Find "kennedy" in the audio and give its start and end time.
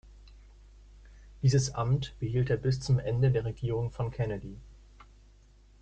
4.09-4.57